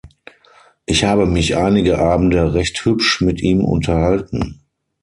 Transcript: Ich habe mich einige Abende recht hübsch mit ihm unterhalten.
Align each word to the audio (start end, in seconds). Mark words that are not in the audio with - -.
Ich 0.87 1.03
habe 1.03 1.27
mich 1.27 1.57
einige 1.57 1.99
Abende 1.99 2.55
recht 2.55 2.85
hübsch 2.85 3.21
mit 3.21 3.39
ihm 3.41 3.63
unterhalten. 3.63 4.59